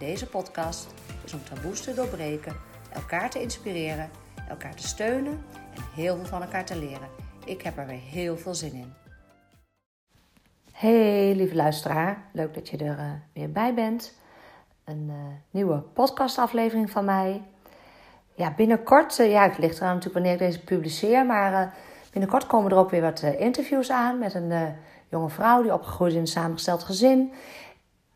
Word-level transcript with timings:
deze 0.00 0.26
podcast 0.26 0.94
is 1.24 1.32
om 1.32 1.44
taboes 1.44 1.80
te 1.80 1.94
doorbreken, 1.94 2.56
elkaar 2.92 3.30
te 3.30 3.40
inspireren, 3.40 4.10
elkaar 4.48 4.74
te 4.74 4.86
steunen 4.86 5.44
en 5.74 5.82
heel 5.94 6.16
veel 6.16 6.24
van 6.24 6.42
elkaar 6.42 6.64
te 6.64 6.78
leren. 6.78 7.08
Ik 7.44 7.62
heb 7.62 7.78
er 7.78 7.86
weer 7.86 8.00
heel 8.00 8.36
veel 8.36 8.54
zin 8.54 8.72
in. 8.72 8.92
Hey 10.72 11.34
lieve 11.34 11.54
luisteraar, 11.54 12.28
leuk 12.32 12.54
dat 12.54 12.68
je 12.68 12.76
er 12.76 12.98
uh, 12.98 13.12
weer 13.32 13.52
bij 13.52 13.74
bent. 13.74 14.18
Een 14.84 15.06
uh, 15.08 15.14
nieuwe 15.50 15.78
podcastaflevering 15.78 16.90
van 16.90 17.04
mij. 17.04 17.42
Ja, 18.34 18.54
binnenkort, 18.56 19.18
uh, 19.18 19.30
ja, 19.30 19.42
het 19.48 19.58
ligt 19.58 19.76
eraan 19.76 19.94
natuurlijk 19.94 20.14
wanneer 20.14 20.32
ik 20.32 20.38
deze 20.38 20.64
publiceer, 20.64 21.26
maar 21.26 21.74
binnenkort 22.12 22.46
komen 22.46 22.70
er 22.70 22.76
ook 22.76 22.90
weer 22.90 23.02
wat 23.02 23.22
interviews 23.22 23.90
aan 23.90 24.18
met 24.18 24.34
een 24.34 24.76
jonge 25.08 25.28
vrouw 25.28 25.62
die 25.62 25.72
opgegroeid 25.72 26.10
is 26.10 26.16
in 26.16 26.22
een 26.22 26.26
samengesteld 26.26 26.82
gezin. 26.82 27.32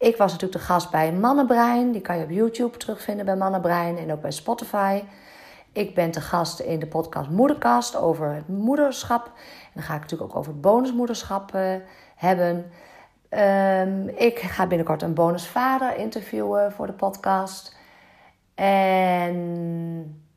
Ik 0.04 0.16
was 0.16 0.32
natuurlijk 0.32 0.60
de 0.60 0.66
gast 0.66 0.90
bij 0.90 1.12
Mannenbrein. 1.12 1.92
Die 1.92 2.00
kan 2.00 2.18
je 2.18 2.24
op 2.24 2.30
YouTube 2.30 2.76
terugvinden 2.76 3.24
bij 3.24 3.36
Mannenbrein 3.36 3.98
en 3.98 4.12
ook 4.12 4.20
bij 4.20 4.30
Spotify. 4.30 5.02
Ik 5.72 5.94
ben 5.94 6.10
te 6.10 6.20
gast 6.20 6.60
in 6.60 6.78
de 6.78 6.86
podcast 6.86 7.30
Moederkast 7.30 7.96
over 7.96 8.34
het 8.34 8.48
moederschap. 8.48 9.24
En 9.26 9.70
dan 9.74 9.82
ga 9.82 9.94
ik 9.94 10.00
natuurlijk 10.00 10.30
ook 10.30 10.36
over 10.36 10.60
bonusmoederschap 10.60 11.54
uh, 11.54 11.74
hebben. 12.16 12.70
Um, 13.30 14.08
ik 14.08 14.38
ga 14.38 14.66
binnenkort 14.66 15.02
een 15.02 15.14
bonusvader 15.14 15.96
interviewen 15.96 16.72
voor 16.72 16.86
de 16.86 16.92
podcast. 16.92 17.76
En 18.54 19.34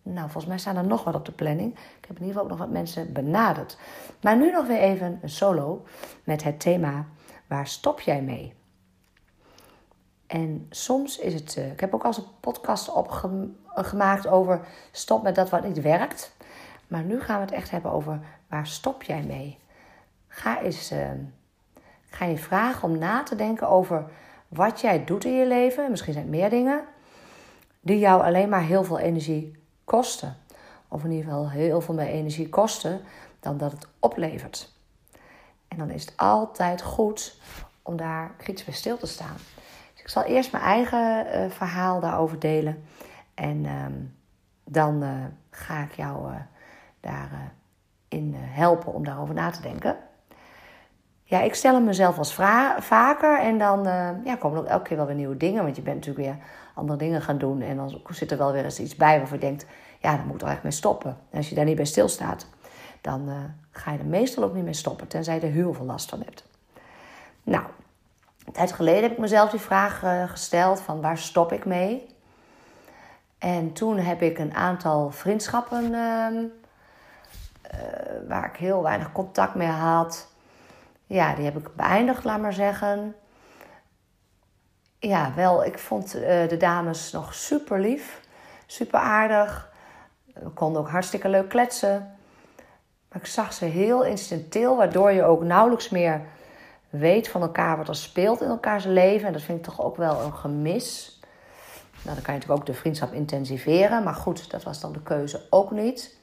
nou, 0.01 0.21
volgens 0.21 0.45
mij 0.45 0.57
staan 0.57 0.77
er 0.77 0.87
nog 0.87 1.03
wat 1.03 1.15
op 1.15 1.25
de 1.25 1.31
planning. 1.31 1.73
Ik 1.73 2.05
heb 2.07 2.17
in 2.17 2.25
ieder 2.25 2.27
geval 2.27 2.43
ook 2.43 2.49
nog 2.49 2.59
wat 2.59 2.69
mensen 2.69 3.13
benaderd. 3.13 3.77
Maar 4.21 4.37
nu 4.37 4.51
nog 4.51 4.67
weer 4.67 4.79
even 4.79 5.19
een 5.21 5.29
solo 5.29 5.83
met 6.23 6.43
het 6.43 6.59
thema: 6.59 7.05
waar 7.47 7.67
stop 7.67 7.99
jij 7.99 8.21
mee? 8.21 8.55
En 10.27 10.65
soms 10.69 11.17
is 11.17 11.33
het. 11.33 11.55
Uh, 11.57 11.71
ik 11.71 11.79
heb 11.79 11.93
ook 11.93 12.03
al 12.03 12.13
een 12.17 12.23
podcast 12.39 12.89
opgemaakt 12.89 14.27
over 14.27 14.67
stop 14.91 15.23
met 15.23 15.35
dat 15.35 15.49
wat 15.49 15.63
niet 15.63 15.81
werkt. 15.81 16.35
Maar 16.87 17.03
nu 17.03 17.21
gaan 17.21 17.35
we 17.35 17.45
het 17.45 17.53
echt 17.53 17.71
hebben 17.71 17.91
over 17.91 18.19
waar 18.47 18.67
stop 18.67 19.03
jij 19.03 19.23
mee? 19.23 19.59
Ga 20.27 20.61
eens. 20.61 20.91
Uh, 20.91 21.09
ga 22.09 22.25
je 22.25 22.37
vragen 22.37 22.89
om 22.89 22.97
na 22.97 23.23
te 23.23 23.35
denken 23.35 23.69
over 23.69 24.05
wat 24.47 24.81
jij 24.81 25.05
doet 25.05 25.25
in 25.25 25.33
je 25.33 25.47
leven. 25.47 25.89
Misschien 25.89 26.13
zijn 26.13 26.25
het 26.25 26.35
meer 26.35 26.49
dingen. 26.49 26.83
Die 27.79 27.99
jou 27.99 28.23
alleen 28.23 28.49
maar 28.49 28.63
heel 28.63 28.83
veel 28.83 28.99
energie 28.99 29.55
kosten. 29.83 30.37
Of 30.87 31.03
in 31.03 31.11
ieder 31.11 31.25
geval 31.25 31.49
heel 31.49 31.81
veel 31.81 31.93
meer 31.93 32.07
energie 32.07 32.49
kosten 32.49 33.01
dan 33.39 33.57
dat 33.57 33.71
het 33.71 33.87
oplevert. 33.99 34.73
En 35.67 35.77
dan 35.77 35.89
is 35.89 36.05
het 36.05 36.13
altijd 36.17 36.81
goed 36.81 37.35
om 37.81 37.97
daar 37.97 38.31
kritisch 38.37 38.65
bij 38.65 38.73
stil 38.73 38.97
te 38.97 39.07
staan. 39.07 39.35
Ik 40.07 40.13
zal 40.13 40.23
eerst 40.23 40.51
mijn 40.51 40.63
eigen 40.63 41.25
uh, 41.25 41.49
verhaal 41.49 41.99
daarover 41.99 42.39
delen. 42.39 42.83
En 43.33 43.63
uh, 43.63 43.85
dan 44.63 45.03
uh, 45.03 45.09
ga 45.49 45.83
ik 45.83 45.91
jou 45.91 46.31
uh, 46.31 46.35
daarin 46.99 48.33
helpen 48.35 48.93
om 48.93 49.03
daarover 49.03 49.33
na 49.33 49.49
te 49.49 49.61
denken. 49.61 49.97
Ja, 51.23 51.41
ik 51.41 51.55
stel 51.55 51.73
hem 51.73 51.83
mezelf 51.83 52.17
als 52.17 52.33
vaker 52.79 53.39
en 53.39 53.57
dan 53.57 53.83
ja, 54.23 54.35
komen 54.39 54.63
er 54.63 54.69
elke 54.69 54.87
keer 54.87 54.97
wel 54.97 55.05
weer 55.05 55.15
nieuwe 55.15 55.37
dingen. 55.37 55.63
Want 55.63 55.75
je 55.75 55.81
bent 55.81 55.95
natuurlijk 55.95 56.25
weer 56.25 56.45
andere 56.73 56.99
dingen 56.99 57.21
gaan 57.21 57.37
doen. 57.37 57.61
En 57.61 57.75
dan 57.75 58.01
zit 58.09 58.31
er 58.31 58.37
wel 58.37 58.51
weer 58.51 58.63
eens 58.63 58.79
iets 58.79 58.95
bij 58.95 59.17
waarvan 59.17 59.39
je 59.39 59.45
denkt, 59.45 59.65
ja, 60.01 60.15
daar 60.15 60.25
moet 60.25 60.35
ik 60.35 60.47
er 60.47 60.53
echt 60.53 60.63
mee 60.63 60.71
stoppen. 60.71 61.17
En 61.29 61.37
als 61.37 61.49
je 61.49 61.55
daar 61.55 61.65
niet 61.65 61.75
bij 61.75 61.85
stilstaat, 61.85 62.47
dan 63.01 63.29
ga 63.71 63.91
je 63.91 63.99
er 63.99 64.05
meestal 64.05 64.43
ook 64.43 64.53
niet 64.53 64.63
mee 64.63 64.73
stoppen. 64.73 65.07
Tenzij 65.07 65.35
je 65.35 65.41
er 65.41 65.51
heel 65.51 65.73
veel 65.73 65.85
last 65.85 66.09
van 66.09 66.19
hebt. 66.19 66.47
Nou, 67.43 67.63
een 68.47 68.53
tijd 68.53 68.71
geleden 68.71 69.01
heb 69.01 69.11
ik 69.11 69.17
mezelf 69.17 69.49
die 69.49 69.59
vraag 69.59 70.03
uh, 70.03 70.29
gesteld 70.29 70.81
van 70.81 71.01
waar 71.01 71.17
stop 71.17 71.51
ik 71.51 71.65
mee? 71.65 72.15
En 73.37 73.73
toen 73.73 73.97
heb 73.97 74.21
ik 74.21 74.37
een 74.37 74.53
aantal 74.53 75.11
vriendschappen 75.11 75.83
uh, 75.83 76.27
waar 78.27 78.45
ik 78.45 78.55
heel 78.55 78.83
weinig 78.83 79.11
contact 79.11 79.55
mee 79.55 79.67
had. 79.67 80.27
Ja, 81.05 81.35
die 81.35 81.45
heb 81.45 81.57
ik 81.57 81.75
beëindigd, 81.75 82.23
laat 82.23 82.41
maar 82.41 82.53
zeggen 82.53 83.15
ja, 84.99 85.33
wel, 85.35 85.65
ik 85.65 85.79
vond 85.79 86.15
uh, 86.15 86.21
de 86.47 86.57
dames 86.57 87.11
nog 87.11 87.33
super 87.33 87.79
lief, 87.79 88.21
super 88.65 88.99
aardig. 88.99 89.71
We 90.33 90.49
konden 90.49 90.81
ook 90.81 90.89
hartstikke 90.89 91.29
leuk 91.29 91.49
kletsen. 91.49 92.15
Maar 93.09 93.21
ik 93.21 93.27
zag 93.27 93.53
ze 93.53 93.65
heel 93.65 94.03
incidenteel, 94.03 94.75
waardoor 94.75 95.11
je 95.11 95.23
ook 95.23 95.43
nauwelijks 95.43 95.89
meer 95.89 96.21
weet 96.89 97.27
van 97.27 97.41
elkaar 97.41 97.77
wat 97.77 97.87
er 97.87 97.95
speelt 97.95 98.41
in 98.41 98.47
elkaars 98.47 98.85
leven. 98.85 99.27
En 99.27 99.33
dat 99.33 99.41
vind 99.41 99.57
ik 99.57 99.63
toch 99.63 99.81
ook 99.81 99.97
wel 99.97 100.21
een 100.21 100.33
gemis. 100.33 101.19
Nou, 102.03 102.15
dan 102.15 102.23
kan 102.23 102.33
je 102.33 102.39
natuurlijk 102.39 102.59
ook 102.59 102.65
de 102.65 102.81
vriendschap 102.81 103.13
intensiveren. 103.13 104.03
Maar 104.03 104.15
goed, 104.15 104.51
dat 104.51 104.63
was 104.63 104.79
dan 104.79 104.91
de 104.91 105.01
keuze 105.01 105.41
ook 105.49 105.71
niet. 105.71 106.17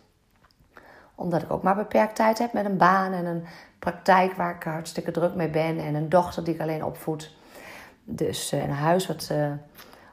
Omdat 1.15 1.43
ik 1.43 1.53
ook 1.53 1.63
maar 1.63 1.77
beperkt 1.77 2.17
tijd 2.17 2.39
heb 2.39 2.53
met 2.53 2.65
een 2.65 2.77
baan 2.77 3.13
en 3.13 3.27
een 3.27 3.45
praktijk 3.79 4.33
waar 4.33 4.55
ik 4.55 4.63
hartstikke 4.63 5.11
druk 5.11 5.35
mee 5.35 5.51
ben. 5.51 5.79
En 5.79 5.95
een 5.95 6.09
dochter 6.09 6.45
die 6.45 6.55
ik 6.55 6.61
alleen 6.61 6.85
opvoed. 6.85 7.37
Dus 8.05 8.53
uh, 8.53 8.63
een 8.63 8.71
huis 8.71 9.07
wat 9.07 9.29
uh, 9.33 9.53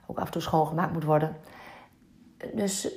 ook 0.06 0.20
af 0.20 0.26
en 0.26 0.32
toe 0.32 0.42
schoongemaakt 0.42 0.94
moet 0.94 1.04
worden. 1.04 1.38
Dus 2.54 2.88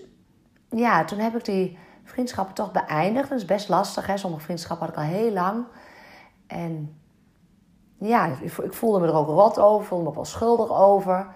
ja, 0.71 1.05
toen 1.05 1.19
heb 1.19 1.37
ik 1.37 1.45
die 1.45 1.79
vriendschappen 2.05 2.55
toch 2.55 2.73
beëindigd. 2.73 3.29
Dat 3.29 3.39
is 3.39 3.45
best 3.45 3.69
lastig, 3.69 4.07
hè. 4.07 4.17
Sommige 4.17 4.43
vriendschappen 4.43 4.87
had 4.87 4.97
ik 4.97 5.03
al 5.03 5.09
heel 5.09 5.33
lang. 5.33 5.65
En 6.47 6.99
ja, 7.99 8.37
ik 8.63 8.73
voelde 8.73 9.01
me 9.01 9.07
er 9.07 9.15
ook 9.15 9.29
rot 9.29 9.59
over, 9.59 9.87
voelde 9.87 10.05
me 10.09 10.15
wel 10.15 10.25
schuldig 10.25 10.71
over. 10.71 11.27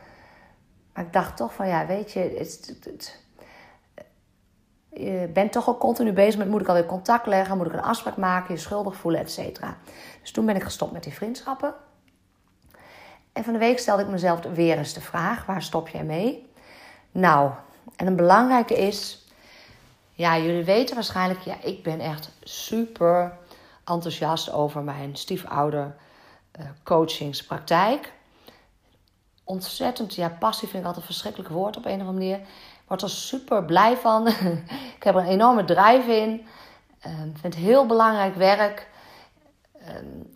Maar 0.93 1.05
ik 1.05 1.13
dacht 1.13 1.37
toch 1.37 1.55
van, 1.55 1.69
ja, 1.69 1.87
weet 1.87 2.13
je, 2.13 2.19
het, 2.19 2.77
het, 2.85 3.23
je 4.89 5.31
bent 5.33 5.53
toch 5.53 5.69
ook 5.69 5.81
continu 5.81 6.13
bezig 6.13 6.39
met 6.39 6.49
moet 6.49 6.61
ik 6.61 6.69
alweer 6.69 6.87
contact 6.87 7.27
leggen, 7.27 7.57
moet 7.57 7.67
ik 7.67 7.73
een 7.73 7.83
afspraak 7.83 8.17
maken, 8.17 8.55
je 8.55 8.61
schuldig 8.61 8.97
voelen, 8.97 9.21
et 9.21 9.31
cetera. 9.31 9.77
Dus 10.21 10.31
toen 10.31 10.47
ben 10.47 10.57
ik 10.57 10.63
gestopt 10.63 10.93
met 10.93 11.03
die 11.03 11.15
vriendschappen. 11.15 11.75
En 13.33 13.45
van 13.45 13.53
de 13.53 13.59
week 13.59 13.79
stelde 13.79 14.03
ik 14.03 14.09
mezelf 14.09 14.41
weer 14.41 14.79
eens 14.79 14.93
de 14.93 15.01
vraag: 15.01 15.47
waar 15.47 15.63
stop 15.63 15.89
jij 15.89 16.05
mee? 16.05 16.53
Nou, 17.11 17.51
en 17.97 18.07
een 18.07 18.17
belangrijke 18.17 18.75
is, 18.75 19.27
ja, 20.13 20.39
jullie 20.39 20.65
weten 20.65 20.95
waarschijnlijk, 20.95 21.41
ja, 21.41 21.55
ik 21.63 21.83
ben 21.83 22.01
echt 22.01 22.31
super 22.41 23.39
enthousiast 23.85 24.53
over 24.53 24.83
mijn 24.83 25.17
stiefouder 25.17 25.97
coachingspraktijk. 26.83 28.13
Ontzettend, 29.45 30.15
ja, 30.15 30.29
passie 30.29 30.69
vind 30.69 30.81
ik 30.81 30.87
altijd 30.89 31.07
een 31.07 31.13
verschrikkelijk 31.13 31.53
woord 31.53 31.77
op 31.77 31.85
een 31.85 32.01
of 32.01 32.07
andere 32.07 32.19
manier. 32.19 32.41
Word 32.87 33.03
er 33.03 33.11
super 33.11 33.65
blij 33.65 33.97
van. 33.97 34.27
ik 34.97 35.03
heb 35.03 35.15
er 35.15 35.21
een 35.21 35.27
enorme 35.27 35.65
drive 35.65 36.17
in. 36.17 36.47
Uh, 37.07 37.13
vind 37.41 37.55
heel 37.55 37.87
belangrijk 37.87 38.35
werk. 38.35 38.89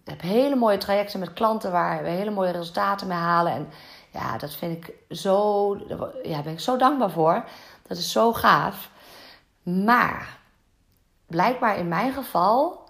Ik 0.04 0.10
heb 0.10 0.20
hele 0.20 0.56
mooie 0.56 0.78
trajecten 0.78 1.20
met 1.20 1.32
klanten 1.32 1.72
waar 1.72 2.02
we 2.02 2.08
hele 2.08 2.30
mooie 2.30 2.50
resultaten 2.50 3.06
mee 3.06 3.18
halen. 3.18 3.52
En 3.52 3.68
ja, 4.10 4.38
dat 4.38 4.54
vind 4.54 4.86
ik 4.86 5.16
zo, 5.16 5.76
ja, 6.22 6.42
ben 6.42 6.52
ik 6.52 6.60
zo 6.60 6.76
dankbaar 6.76 7.10
voor. 7.10 7.44
Dat 7.86 7.96
is 7.96 8.12
zo 8.12 8.32
gaaf. 8.32 8.90
Maar 9.62 10.38
blijkbaar 11.26 11.78
in 11.78 11.88
mijn 11.88 12.12
geval 12.12 12.81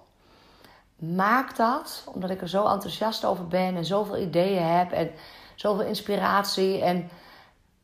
maakt 1.02 1.56
dat, 1.56 2.04
omdat 2.06 2.30
ik 2.30 2.40
er 2.40 2.48
zo 2.48 2.66
enthousiast 2.66 3.24
over 3.24 3.48
ben 3.48 3.76
en 3.76 3.84
zoveel 3.84 4.18
ideeën 4.18 4.62
heb 4.62 4.92
en 4.92 5.10
zoveel 5.54 5.84
inspiratie 5.84 6.82
en 6.82 7.10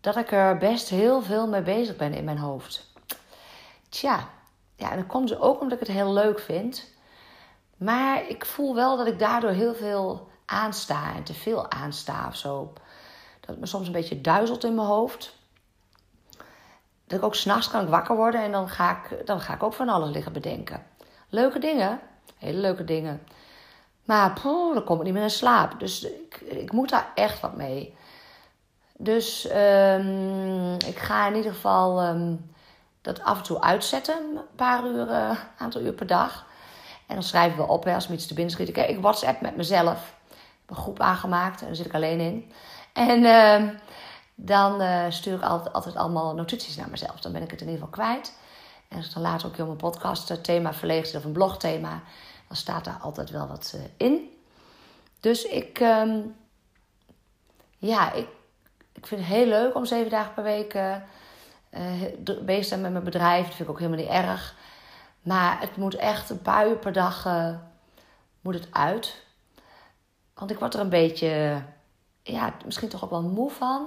dat 0.00 0.16
ik 0.16 0.32
er 0.32 0.58
best 0.58 0.88
heel 0.88 1.22
veel 1.22 1.48
mee 1.48 1.62
bezig 1.62 1.96
ben 1.96 2.14
in 2.14 2.24
mijn 2.24 2.38
hoofd. 2.38 2.86
Tja, 3.88 4.28
ja, 4.76 4.90
en 4.90 4.96
dan 4.96 5.06
komt 5.06 5.28
ze 5.28 5.40
ook 5.40 5.60
omdat 5.60 5.80
ik 5.80 5.86
het 5.86 5.96
heel 5.96 6.12
leuk 6.12 6.40
vind. 6.40 6.96
Maar 7.76 8.28
ik 8.28 8.46
voel 8.46 8.74
wel 8.74 8.96
dat 8.96 9.06
ik 9.06 9.18
daardoor 9.18 9.50
heel 9.50 9.74
veel 9.74 10.28
aansta 10.44 11.14
en 11.14 11.24
te 11.24 11.34
veel 11.34 11.70
aansta 11.70 12.26
of 12.28 12.36
zo. 12.36 12.72
Dat 13.40 13.50
het 13.50 13.58
me 13.58 13.66
soms 13.66 13.86
een 13.86 13.92
beetje 13.92 14.20
duizelt 14.20 14.64
in 14.64 14.74
mijn 14.74 14.86
hoofd. 14.86 15.36
Dat 17.06 17.18
ik 17.18 17.24
ook 17.24 17.34
s'nachts 17.34 17.70
kan 17.70 17.82
ik 17.82 17.88
wakker 17.88 18.16
worden 18.16 18.42
en 18.42 18.52
dan 18.52 18.68
ga 18.68 18.90
ik, 18.90 19.26
dan 19.26 19.40
ga 19.40 19.54
ik 19.54 19.62
ook 19.62 19.72
van 19.72 19.88
alles 19.88 20.10
liggen 20.10 20.32
bedenken. 20.32 20.86
Leuke 21.28 21.58
dingen, 21.58 22.00
hele 22.36 22.58
leuke 22.58 22.84
dingen. 22.84 23.22
Maar 24.04 24.40
dan 24.42 24.84
kom 24.84 24.98
ik 24.98 25.04
niet 25.04 25.12
meer 25.12 25.22
in 25.22 25.30
slaap. 25.30 25.80
Dus 25.80 26.02
ik, 26.02 26.40
ik 26.40 26.72
moet 26.72 26.88
daar 26.88 27.12
echt 27.14 27.40
wat 27.40 27.56
mee. 27.56 27.96
Dus 28.96 29.46
ehm, 29.46 30.74
ik 30.74 30.98
ga 30.98 31.26
in 31.26 31.34
ieder 31.34 31.52
geval 31.52 32.00
ehm, 32.00 32.34
dat 33.00 33.22
af 33.22 33.36
en 33.36 33.42
toe 33.42 33.60
uitzetten. 33.60 34.16
Een 34.16 34.56
paar 34.56 34.84
uur, 34.84 35.08
uh, 35.08 35.30
aantal 35.58 35.80
uur 35.80 35.92
per 35.92 36.06
dag. 36.06 36.46
En 37.06 37.14
dan 37.14 37.22
schrijven 37.24 37.58
we 37.58 37.72
op 37.72 37.84
hè, 37.84 37.94
als 37.94 38.08
me 38.08 38.14
iets 38.14 38.26
te 38.26 38.34
binnen 38.34 38.52
schiet. 38.52 38.68
Ik, 38.68 38.76
ik 38.76 39.00
WhatsApp 39.00 39.40
met 39.40 39.56
mezelf. 39.56 40.14
Ik 40.28 40.34
heb 40.66 40.76
een 40.76 40.82
groep 40.82 41.00
aangemaakt 41.00 41.60
en 41.60 41.66
daar 41.66 41.76
zit 41.76 41.86
ik 41.86 41.94
alleen 41.94 42.20
in. 42.20 42.52
En 42.92 43.24
ehm, 43.24 43.68
dan 44.34 44.82
uh, 44.82 45.04
stuur 45.08 45.34
ik 45.34 45.42
altijd, 45.42 45.74
altijd 45.74 45.96
allemaal 45.96 46.34
notities 46.34 46.76
naar 46.76 46.90
mezelf. 46.90 47.20
Dan 47.20 47.32
ben 47.32 47.42
ik 47.42 47.50
het 47.50 47.60
in 47.60 47.68
ieder 47.68 47.84
geval 47.84 48.04
kwijt. 48.04 48.32
En 48.88 48.96
als 48.96 49.12
dan 49.12 49.22
later 49.22 49.48
ook 49.48 49.56
heel 49.56 49.66
mijn 49.66 49.76
podcast 49.76 50.30
eh, 50.30 50.36
thema 50.36 50.74
verleegd 50.74 51.14
of 51.14 51.24
een 51.24 51.32
blogthema, 51.32 52.02
dan 52.48 52.56
staat 52.56 52.84
daar 52.84 52.98
altijd 53.00 53.30
wel 53.30 53.46
wat 53.46 53.78
in. 53.96 54.30
Dus 55.20 55.44
ik, 55.44 55.80
um, 55.80 56.36
ja, 57.78 58.12
ik, 58.12 58.28
ik 58.92 59.06
vind 59.06 59.20
het 59.20 59.30
heel 59.30 59.46
leuk 59.46 59.74
om 59.74 59.84
zeven 59.84 60.10
dagen 60.10 60.34
per 60.34 60.42
week 60.42 60.72
bezig 62.44 62.62
te 62.62 62.68
zijn 62.68 62.80
met 62.80 62.92
mijn 62.92 63.04
bedrijf. 63.04 63.46
Dat 63.46 63.54
vind 63.54 63.68
ik 63.68 63.74
ook 63.74 63.80
helemaal 63.80 64.00
niet 64.00 64.26
erg. 64.26 64.56
Maar 65.22 65.60
het 65.60 65.76
moet 65.76 65.94
echt 65.94 66.30
een 66.30 66.42
paar 66.42 66.68
uur 66.68 66.76
per 66.76 66.92
dag 66.92 67.26
uh, 67.26 67.54
moet 68.40 68.54
het 68.54 68.68
uit. 68.70 69.24
Want 70.34 70.50
ik 70.50 70.58
word 70.58 70.74
er 70.74 70.80
een 70.80 70.88
beetje, 70.88 71.62
ja, 72.22 72.54
misschien 72.64 72.88
toch 72.88 73.04
ook 73.04 73.10
wel 73.10 73.22
moe 73.22 73.50
van. 73.50 73.86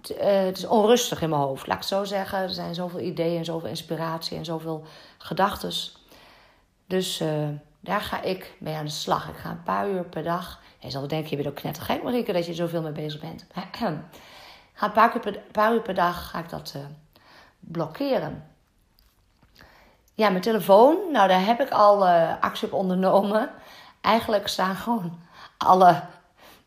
Het, 0.00 0.16
het, 0.18 0.58
is 0.58 0.66
onrustig 0.66 1.22
in 1.22 1.28
mijn 1.28 1.40
hoofd, 1.40 1.66
laat 1.66 1.76
ik 1.76 1.82
het 1.82 1.92
zo 1.92 2.04
zeggen. 2.04 2.38
Er 2.38 2.50
zijn 2.50 2.74
zoveel 2.74 3.00
ideeën 3.00 3.38
en 3.38 3.44
zoveel 3.44 3.68
inspiratie 3.68 4.36
en 4.36 4.44
zoveel 4.44 4.84
gedachten. 5.18 5.72
Dus 6.86 7.22
daar 7.80 8.00
ga 8.00 8.22
ik 8.22 8.56
mee 8.58 8.74
aan 8.74 8.84
de 8.84 8.90
slag. 8.90 9.28
Ik 9.28 9.36
ga 9.36 9.50
een 9.50 9.62
paar 9.62 9.88
uur 9.88 10.04
per 10.04 10.22
dag. 10.22 10.60
Je 10.78 10.90
zal 10.90 11.08
denken, 11.08 11.30
je 11.30 11.36
bent 11.36 11.48
ook 11.48 11.54
knettergek 11.54 12.02
Marieke 12.02 12.32
dat 12.32 12.46
je 12.46 12.54
zoveel 12.54 12.82
mee 12.82 12.92
bezig 12.92 13.20
bent. 13.20 13.46
ga 14.72 14.86
een 14.86 14.92
paar, 14.92 15.14
uur 15.14 15.20
per, 15.20 15.38
paar 15.52 15.72
uur 15.72 15.82
per 15.82 15.94
dag 15.94 16.30
ga 16.30 16.38
ik 16.38 16.48
dat 16.48 16.72
uh, 16.76 16.82
blokkeren. 17.60 18.50
Ja, 20.14 20.28
mijn 20.28 20.42
telefoon. 20.42 20.96
Nou, 21.12 21.28
daar 21.28 21.44
heb 21.44 21.60
ik 21.60 21.70
al 21.70 22.08
actie 22.40 22.66
op 22.66 22.72
ondernomen. 22.72 23.50
Eigenlijk 24.00 24.48
staan 24.48 24.76
gewoon 24.76 25.18
alle 25.56 26.02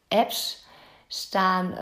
apps 0.07 0.65
staan, 1.07 1.77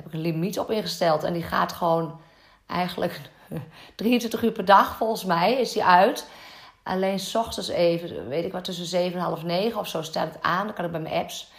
heb 0.00 0.12
ik 0.12 0.18
een 0.18 0.32
limiet 0.32 0.58
op 0.58 0.70
ingesteld. 0.70 1.22
En 1.22 1.32
die 1.32 1.42
gaat 1.42 1.72
gewoon 1.72 2.20
eigenlijk 2.66 3.20
23 3.94 4.42
uur 4.42 4.52
per 4.52 4.64
dag 4.64 4.96
volgens 4.96 5.24
mij 5.24 5.52
is 5.52 5.72
die 5.72 5.84
uit. 5.84 6.28
Alleen 6.82 7.18
s 7.18 7.34
ochtends 7.34 7.68
even, 7.68 8.28
weet 8.28 8.44
ik 8.44 8.52
wat, 8.52 8.64
tussen 8.64 8.86
7 8.86 9.18
en 9.18 9.24
half 9.24 9.42
9 9.42 9.80
of 9.80 9.88
zo 9.88 10.02
staat 10.02 10.34
het 10.34 10.42
aan. 10.42 10.66
Dan 10.66 10.74
kan 10.74 10.84
ik 10.84 10.90
bij 10.90 11.00
mijn 11.00 11.14
apps. 11.14 11.52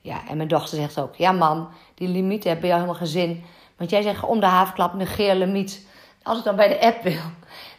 Ja, 0.00 0.28
en 0.28 0.36
mijn 0.36 0.48
dochter 0.48 0.78
zegt 0.78 0.98
ook: 0.98 1.14
Ja, 1.14 1.32
mam, 1.32 1.68
die 1.94 2.08
limiet 2.08 2.44
heb 2.44 2.62
je 2.62 2.72
helemaal 2.72 2.94
geen 2.94 3.06
zin. 3.06 3.44
Want 3.76 3.90
jij 3.90 4.02
zegt 4.02 4.22
om 4.22 4.40
de 4.40 4.46
havenklap 4.46 4.94
negeer 4.94 5.34
limiet. 5.34 5.86
Als 6.22 6.38
ik 6.38 6.44
dan 6.44 6.56
bij 6.56 6.68
de 6.68 6.80
app 6.80 7.02
wil, 7.02 7.22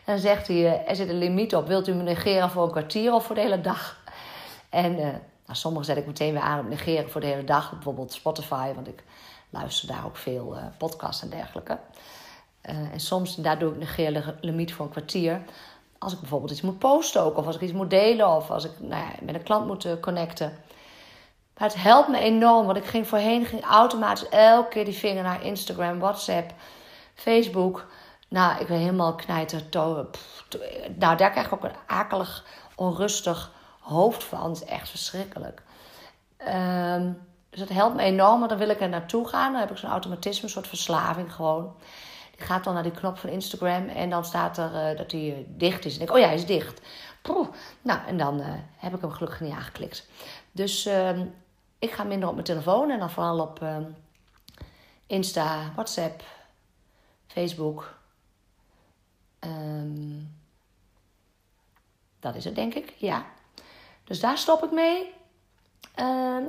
dan 0.06 0.18
zegt 0.18 0.48
hij: 0.48 0.56
eh, 0.56 0.90
Er 0.90 0.96
zit 0.96 1.10
een 1.10 1.18
limiet 1.18 1.56
op. 1.56 1.68
Wilt 1.68 1.88
u 1.88 1.94
me 1.94 2.04
negeren 2.04 2.50
voor 2.50 2.64
een 2.64 2.72
kwartier 2.72 3.14
of 3.14 3.26
voor 3.26 3.36
de 3.36 3.42
hele 3.42 3.62
dag? 3.62 4.04
En 4.70 4.92
uh, 4.92 5.00
nou, 5.00 5.18
sommige 5.52 5.86
zet 5.86 5.98
ik 5.98 6.06
meteen 6.06 6.34
weer 6.34 6.42
aan 6.42 6.60
op 6.60 6.70
negeren 6.70 7.10
voor 7.10 7.22
de 7.22 7.28
hele 7.28 7.44
dag. 7.44 7.72
Bijvoorbeeld 7.72 8.14
Spotify, 8.14 8.74
want 8.74 8.88
ik 8.88 9.04
luister 9.50 9.88
daar 9.88 10.06
ook 10.06 10.18
veel 10.18 10.56
uh, 10.56 10.64
podcasts 10.78 11.22
en 11.22 11.30
dergelijke. 11.30 11.80
en 12.62 13.00
soms 13.00 13.36
daar 13.36 13.60
doe 13.60 13.72
ik 13.72 13.78
negeer 13.78 14.36
limiet 14.42 14.74
voor 14.74 14.86
een 14.86 14.92
kwartier 14.92 15.42
als 16.06 16.14
ik 16.14 16.20
bijvoorbeeld 16.20 16.52
iets 16.52 16.62
moet 16.62 16.80
posten 16.80 17.22
ook, 17.22 17.38
of 17.38 17.46
als 17.46 17.56
ik 17.56 17.62
iets 17.62 17.72
moet 17.72 17.90
delen, 17.90 18.36
of 18.36 18.52
als 18.52 18.66
ik 18.66 18.72
nou 18.80 19.04
ja, 19.04 19.12
met 19.22 19.36
een 19.36 19.44
klant 19.44 19.68
moet 19.68 19.86
eh, 19.86 19.92
connecten. 20.02 20.58
Maar 21.58 21.68
het 21.68 21.82
helpt 21.82 22.10
me 22.10 22.20
enorm, 22.20 22.66
want 22.66 22.78
ik 22.78 22.86
ging 22.86 23.08
voorheen 23.08 23.46
ging 23.46 23.64
automatisch 23.64 24.30
elke 24.30 24.70
keer 24.70 24.86
die 24.86 24.94
vinger 24.94 25.24
naar 25.24 25.44
Instagram, 25.44 26.00
WhatsApp, 26.00 26.54
Facebook. 27.14 27.88
Nou, 28.28 28.62
ik 28.62 28.68
ben 28.68 28.78
helemaal 28.78 29.16
knijter. 29.16 29.62
Nou, 29.72 30.08
daar 30.98 31.32
krijg 31.32 31.46
ik 31.46 31.54
ook 31.54 31.64
een 31.64 31.76
akelig, 31.86 32.46
onrustig 32.76 33.52
hoofd 33.80 34.24
van. 34.24 34.50
Het 34.50 34.62
is 34.62 34.66
echt 34.66 34.90
verschrikkelijk. 34.90 35.62
Ehm, 36.38 37.12
dus 37.56 37.68
dat 37.68 37.78
helpt 37.78 37.96
me 37.96 38.02
enorm, 38.02 38.38
want 38.38 38.50
dan 38.50 38.60
wil 38.60 38.69
ik 38.69 38.81
er 38.81 38.90
naartoe 38.90 39.28
gaan. 39.28 39.52
Dan 39.52 39.62
heb 39.62 39.72
ik 39.72 39.78
zo'n 39.78 39.90
automatisme, 39.90 40.44
een 40.44 40.50
soort 40.50 40.68
verslaving 40.68 41.34
gewoon. 41.34 41.75
Die 42.36 42.46
gaat 42.46 42.63
dan 42.63 42.74
naar 42.74 42.84
die 42.84 42.92
knop 42.92 43.18
van 43.18 43.30
Instagram 43.30 43.88
en 43.88 44.10
dan 44.10 44.25
staat 44.25 44.57
er 44.57 44.92
uh, 44.92 44.98
dat 44.98 45.12
hij 45.12 45.22
uh, 45.22 45.36
dicht 45.48 45.86
is. 45.86 45.96
En 45.98 46.02
ik 46.02 46.12
oh 46.12 46.19
ja, 46.19 46.25
hij 46.25 46.36
is 46.36 46.46
dicht. 46.46 46.81
Poeh. 47.22 47.48
Nou, 47.81 48.00
en 48.07 48.18
dan 48.18 48.40
uh, 48.40 48.46
heb 48.78 48.96
ik 48.96 49.02
hem 49.02 49.12
gelukkig 49.12 49.40
niet 49.40 49.54
aangeklikt. 49.54 50.07
Dus 50.52 50.86
ehm, 50.86 51.25
ik 51.80 51.92
ga 51.92 52.04
minder 52.04 52.28
op 52.28 52.34
mijn 52.34 52.46
telefoon 52.46 52.90
en 52.90 53.00
dan 53.00 53.10
vooral 53.10 53.40
op 53.40 53.62
ehm, 53.62 53.84
Insta, 55.08 55.72
WhatsApp, 55.75 56.24
Facebook. 57.28 57.98
Um, 59.40 60.38
dat 62.19 62.36
is 62.36 62.46
het, 62.46 62.56
denk 62.56 62.74
ik. 62.74 62.94
Ja. 62.98 63.25
Dus 64.04 64.19
daar 64.19 64.38
stop 64.38 64.63
ik 64.63 64.72
mee. 64.72 65.13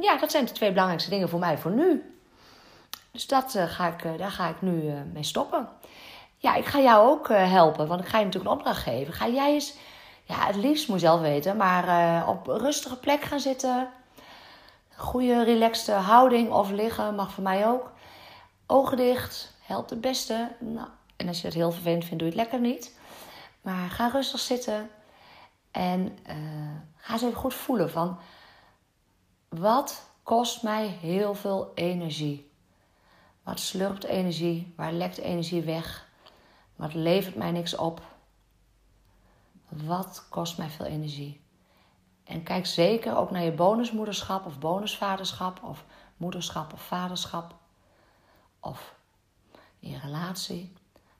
Ja, 0.00 0.16
dat 0.20 0.30
zijn 0.30 0.44
de 0.44 0.52
twee 0.52 0.70
belangrijkste 0.70 1.10
dingen 1.10 1.28
voor 1.28 1.38
mij 1.38 1.58
voor 1.58 1.70
nu. 1.70 2.14
Dus 3.16 3.26
dat, 3.26 3.54
uh, 3.54 3.64
ga 3.64 3.86
ik, 3.86 4.04
uh, 4.04 4.18
daar 4.18 4.30
ga 4.30 4.48
ik 4.48 4.62
nu 4.62 4.82
uh, 4.82 4.94
mee 5.12 5.22
stoppen. 5.22 5.68
Ja, 6.36 6.54
ik 6.54 6.64
ga 6.64 6.80
jou 6.80 7.08
ook 7.08 7.28
helpen, 7.28 7.86
want 7.86 8.00
ik 8.00 8.06
ga 8.06 8.18
je 8.18 8.24
natuurlijk 8.24 8.52
een 8.52 8.58
opdracht 8.58 8.82
geven. 8.82 9.14
Ga 9.14 9.28
jij 9.28 9.52
eens, 9.52 9.74
ja, 10.24 10.46
het 10.46 10.56
liefst 10.56 10.88
moet 10.88 11.00
je 11.00 11.06
zelf 11.06 11.20
weten, 11.20 11.56
maar 11.56 12.28
op 12.28 12.46
een 12.46 12.58
rustige 12.58 12.96
plek 12.96 13.22
gaan 13.22 13.40
zitten. 13.40 13.88
Goede, 14.96 15.44
relaxte 15.44 15.92
houding 15.92 16.50
of 16.50 16.70
liggen 16.70 17.14
mag 17.14 17.32
voor 17.32 17.42
mij 17.42 17.66
ook. 17.66 17.92
Ogen 18.66 18.96
dicht, 18.96 19.54
helpt 19.62 19.90
het 19.90 20.00
beste. 20.00 20.48
Nou, 20.58 20.88
en 21.16 21.28
als 21.28 21.40
je 21.40 21.46
het 21.46 21.56
heel 21.56 21.72
vervelend 21.72 22.04
vindt, 22.04 22.18
doe 22.18 22.32
je 22.32 22.38
het 22.38 22.42
lekker 22.42 22.60
niet. 22.60 22.98
Maar 23.60 23.90
ga 23.90 24.08
rustig 24.08 24.40
zitten 24.40 24.90
en 25.70 26.18
ga 26.96 27.12
eens 27.12 27.22
even 27.22 27.34
goed 27.34 27.54
voelen 27.54 27.90
van... 27.90 28.18
Wat 29.48 30.10
kost 30.22 30.62
mij 30.62 30.86
heel 30.86 31.34
veel 31.34 31.72
energie? 31.74 32.50
Wat 33.42 33.60
slurpt 33.60 34.04
energie? 34.04 34.72
Waar 34.76 34.92
lekt 34.92 35.18
energie 35.18 35.62
weg? 35.62 36.08
Wat 36.76 36.94
levert 36.94 37.34
mij 37.34 37.50
niks 37.50 37.76
op? 37.76 38.00
Wat 39.68 40.26
kost 40.28 40.58
mij 40.58 40.68
veel 40.68 40.86
energie? 40.86 41.40
En 42.24 42.42
kijk 42.42 42.66
zeker 42.66 43.16
ook 43.16 43.30
naar 43.30 43.42
je 43.42 43.52
bonusmoederschap 43.52 44.46
of 44.46 44.58
bonusvaderschap 44.58 45.62
of 45.62 45.84
moederschap 46.16 46.72
of 46.72 46.82
vaderschap. 46.82 47.54
Of 48.60 48.94
je 49.78 49.98
relatie. 49.98 50.72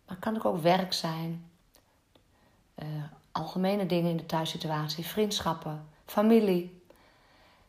Maar 0.07 0.17
het 0.17 0.19
kan 0.19 0.45
ook 0.45 0.63
werk 0.63 0.93
zijn. 0.93 1.51
Uh, 2.75 3.05
algemene 3.33 3.87
dingen 3.87 4.11
in 4.11 4.17
de 4.17 4.27
thuissituatie, 4.27 5.07
vriendschappen, 5.07 5.89
familie. 6.05 6.76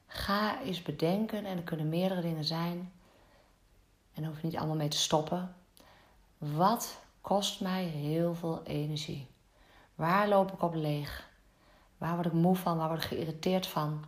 Ga 0.08 0.62
eens 0.62 0.82
bedenken, 0.82 1.46
en 1.46 1.58
er 1.58 1.64
kunnen 1.64 1.90
meerdere 1.90 2.22
dingen 2.22 2.46
zijn, 2.46 2.92
en 4.14 4.26
hoef 4.26 4.42
je 4.42 4.48
niet 4.48 4.58
allemaal 4.58 4.76
mee 4.76 4.88
te 4.88 4.98
stoppen. 4.98 5.56
Wat 6.38 7.00
kost 7.22 7.62
mij 7.62 7.84
heel 7.84 8.36
veel 8.36 8.64
energie? 8.64 9.28
Waar 9.96 10.28
loop 10.28 10.52
ik 10.52 10.62
op 10.62 10.74
leeg? 10.74 11.30
Waar 11.98 12.14
word 12.14 12.26
ik 12.26 12.34
moe 12.34 12.56
van? 12.56 12.78
Waar 12.78 12.88
word 12.88 13.04
ik 13.04 13.08
geïrriteerd 13.08 13.68
van? 13.68 14.06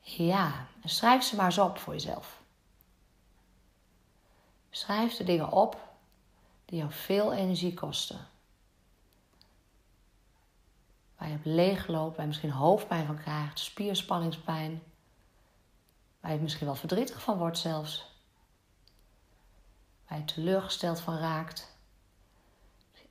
Ja, 0.00 0.66
schrijf 0.84 1.22
ze 1.22 1.36
maar 1.36 1.44
eens 1.44 1.58
op 1.58 1.78
voor 1.78 1.92
jezelf. 1.92 2.42
Schrijf 4.70 5.16
de 5.16 5.24
dingen 5.24 5.52
op 5.52 5.76
die 6.64 6.78
jou 6.78 6.92
veel 6.92 7.32
energie 7.32 7.74
kosten. 7.74 8.28
Waar 11.24 11.32
je 11.32 11.38
op 11.38 11.44
leeg 11.44 11.86
loopt, 11.86 12.10
waar 12.10 12.20
je 12.20 12.26
misschien 12.26 12.50
hoofdpijn 12.50 13.06
van 13.06 13.18
krijgt, 13.18 13.58
spierspanningspijn. 13.58 14.82
Waar 16.20 16.32
je 16.32 16.38
misschien 16.38 16.66
wel 16.66 16.74
verdrietig 16.74 17.22
van 17.22 17.38
wordt 17.38 17.58
zelfs 17.58 18.14
waar 20.08 20.18
je 20.18 20.24
teleurgesteld 20.24 21.00
van 21.00 21.16
raakt. 21.16 21.76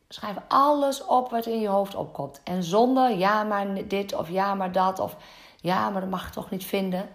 Schrijf 0.08 0.38
alles 0.48 1.06
op 1.06 1.30
wat 1.30 1.46
in 1.46 1.60
je 1.60 1.68
hoofd 1.68 1.96
opkomt. 1.96 2.42
En 2.44 2.64
zonder 2.64 3.18
ja, 3.18 3.44
maar 3.44 3.88
dit 3.88 4.14
of 4.14 4.30
ja, 4.30 4.56
maar 4.56 4.72
dat 4.72 5.00
of 5.00 5.18
ja, 5.62 5.90
maar 5.90 6.02
dat 6.02 6.10
mag 6.10 6.28
ik 6.28 6.34
toch 6.34 6.50
niet 6.50 6.66
vinden. 6.66 7.10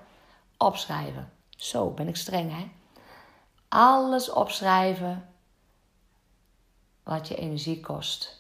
Opschrijven. 0.57 1.33
Zo 1.57 1.91
ben 1.91 2.09
ik 2.09 2.17
streng, 2.17 2.53
hè? 2.53 2.71
Alles 3.69 4.31
opschrijven 4.31 5.29
wat 7.03 7.29
je 7.29 7.37
energie 7.37 7.81
kost. 7.81 8.38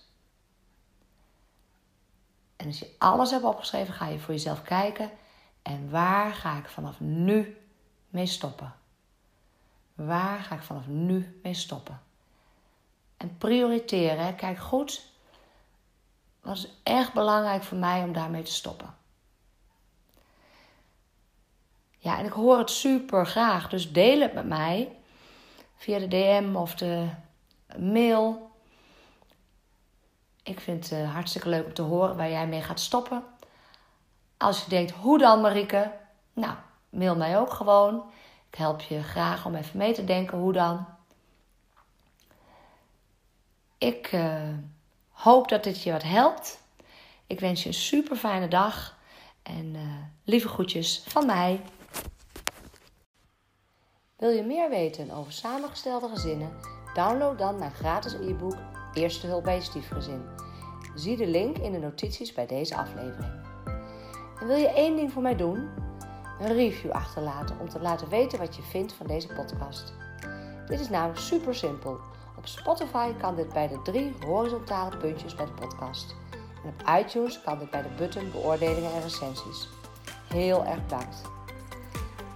En 2.59 2.67
als 2.67 2.79
je 2.79 2.95
alles 2.99 3.31
hebt 3.31 3.45
opgeschreven, 3.45 3.95
ga 3.95 4.07
je 4.07 4.19
voor 4.19 4.35
jezelf 4.35 4.62
kijken. 4.62 5.11
En 5.62 5.91
waar 5.91 6.33
ga 6.33 6.57
ik 6.59 6.69
vanaf 6.69 7.00
nu 7.00 7.57
mee 8.09 8.27
stoppen? 8.27 8.75
Waar 9.95 10.38
ga 10.41 10.55
ik 10.55 10.62
vanaf 10.62 10.87
nu 10.87 11.41
mee 11.43 11.55
stoppen? 11.55 12.00
En 13.17 13.37
prioriteren. 13.38 14.37
Kijk 14.37 14.59
goed. 14.59 15.11
Wat 16.41 16.57
is 16.57 16.69
echt 16.83 17.12
belangrijk 17.12 17.62
voor 17.62 17.79
mij 17.79 18.03
om 18.03 18.12
daarmee 18.12 18.43
te 18.43 18.53
stoppen? 18.53 18.95
Ja, 21.99 22.19
en 22.19 22.25
ik 22.25 22.33
hoor 22.33 22.59
het 22.59 22.71
super 22.71 23.27
graag. 23.27 23.69
Dus 23.69 23.93
deel 23.93 24.21
het 24.21 24.35
met 24.35 24.47
mij 24.47 24.97
via 25.77 25.99
de 25.99 26.09
DM 26.09 26.57
of 26.57 26.75
de 26.75 27.09
mail. 27.77 28.48
Ik 30.49 30.61
vind 30.61 30.90
het 30.90 31.07
hartstikke 31.07 31.49
leuk 31.49 31.67
om 31.67 31.75
te 31.75 31.83
horen 31.83 32.17
waar 32.17 32.31
jij 32.31 32.47
mee 32.47 32.62
gaat 32.62 32.81
stoppen. 32.81 33.25
Als 34.37 34.64
je 34.64 34.71
denkt, 34.71 34.90
hoe 34.90 35.19
dan 35.19 35.40
Marike? 35.40 35.93
Nou, 36.33 36.55
mail 36.88 37.17
mij 37.17 37.38
ook 37.38 37.52
gewoon. 37.52 38.11
Ik 38.50 38.59
help 38.59 38.81
je 38.81 39.02
graag 39.02 39.47
om 39.47 39.55
even 39.55 39.78
mee 39.78 39.93
te 39.93 40.05
denken 40.05 40.38
hoe 40.38 40.52
dan. 40.52 40.87
Ik 43.78 44.12
uh, 44.12 44.43
hoop 45.11 45.49
dat 45.49 45.64
dit 45.64 45.83
je 45.83 45.93
wat 45.93 46.02
helpt. 46.02 46.61
Ik 47.26 47.40
wens 47.40 47.62
je 47.62 47.69
een 47.69 47.75
super 47.75 48.17
fijne 48.17 48.49
dag. 48.49 48.97
En 49.43 49.75
uh, 49.75 49.83
lieve 50.25 50.49
groetjes 50.49 51.02
van 51.07 51.26
mij. 51.26 51.61
Wil 54.17 54.31
je 54.31 54.43
meer 54.43 54.71
weten 54.71 55.11
over 55.11 55.33
samengestelde 55.33 56.09
gezinnen? 56.09 56.61
Download 56.95 57.38
dan 57.38 57.59
mijn 57.59 57.73
gratis 57.73 58.12
e-book 58.12 58.57
Eerste 58.99 59.26
hulp 59.26 59.45
bij 59.45 59.55
je 59.55 59.62
stiefgezin. 59.62 60.38
Zie 60.99 61.17
de 61.17 61.26
link 61.26 61.59
in 61.59 61.73
de 61.73 61.78
notities 61.78 62.33
bij 62.33 62.47
deze 62.47 62.76
aflevering. 62.76 63.33
En 64.40 64.47
wil 64.47 64.57
je 64.57 64.69
één 64.69 64.97
ding 64.97 65.12
voor 65.12 65.23
mij 65.23 65.37
doen? 65.37 65.69
Een 66.40 66.55
review 66.55 66.90
achterlaten 66.90 67.57
om 67.61 67.69
te 67.69 67.81
laten 67.81 68.09
weten 68.09 68.38
wat 68.38 68.57
je 68.57 68.62
vindt 68.62 68.93
van 68.93 69.07
deze 69.07 69.26
podcast. 69.26 69.93
Dit 70.67 70.81
is 70.81 70.88
namelijk 70.88 71.19
super 71.19 71.55
simpel. 71.55 71.99
Op 72.37 72.47
Spotify 72.47 73.12
kan 73.12 73.37
dit 73.37 73.52
bij 73.52 73.69
de 73.69 73.83
drie 73.83 74.14
horizontale 74.26 74.97
puntjes 74.97 75.35
bij 75.35 75.47
de 75.47 75.52
podcast. 75.52 76.14
En 76.64 76.69
op 76.69 77.05
iTunes 77.05 77.43
kan 77.43 77.59
dit 77.59 77.71
bij 77.71 77.83
de 77.83 77.95
button 77.97 78.31
beoordelingen 78.31 78.93
en 78.93 79.02
recensies. 79.02 79.69
Heel 80.28 80.64
erg 80.64 80.83
bedankt. 80.83 81.23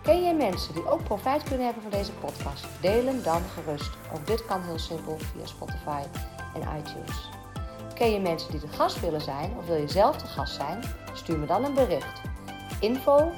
Ken 0.03 0.23
jij 0.23 0.35
mensen 0.35 0.75
die 0.75 0.91
ook 0.91 1.05
profijt 1.05 1.43
kunnen 1.43 1.65
hebben 1.65 1.83
van 1.83 1.93
deze 1.93 2.13
podcast? 2.13 2.67
Deel 2.81 3.07
hem 3.07 3.23
dan 3.23 3.43
gerust. 3.43 3.91
Ook 4.15 4.27
dit 4.27 4.45
kan 4.45 4.63
heel 4.63 4.79
simpel 4.79 5.19
via 5.19 5.47
Spotify 5.47 6.03
en 6.55 6.79
iTunes. 6.79 7.32
Ken 7.95 8.13
je 8.13 8.21
mensen 8.21 8.51
die 8.51 8.61
de 8.61 8.69
gast 8.69 9.01
willen 9.01 9.21
zijn 9.21 9.57
of 9.59 9.67
wil 9.67 9.77
je 9.77 9.89
zelf 9.89 10.17
de 10.17 10.27
gast 10.27 10.55
zijn? 10.55 10.83
Stuur 11.13 11.39
me 11.39 11.47
dan 11.47 11.65
een 11.65 11.75
bericht. 11.75 12.21
Info 12.81 13.33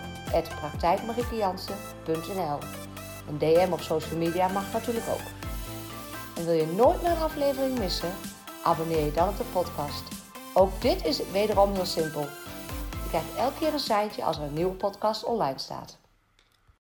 Een 3.29 3.39
DM 3.39 3.73
op 3.73 3.81
social 3.81 4.19
media 4.19 4.49
mag 4.49 4.73
natuurlijk 4.73 5.07
ook. 5.09 5.27
En 6.37 6.45
wil 6.45 6.55
je 6.55 6.67
nooit 6.67 7.03
meer 7.03 7.11
een 7.11 7.23
aflevering 7.23 7.79
missen? 7.79 8.13
Abonneer 8.65 9.05
je 9.05 9.13
dan 9.13 9.29
op 9.29 9.37
de 9.37 9.45
podcast. 9.53 10.03
Ook 10.55 10.81
dit 10.81 11.05
is 11.05 11.31
wederom 11.31 11.73
heel 11.73 11.85
simpel. 11.85 12.21
Je 12.91 13.09
krijgt 13.09 13.35
elke 13.37 13.59
keer 13.59 13.73
een 13.73 13.79
seintje 13.79 14.25
als 14.25 14.37
er 14.37 14.43
een 14.43 14.55
nieuwe 14.55 14.75
podcast 14.75 15.25
online 15.25 15.59
staat. 15.59 15.99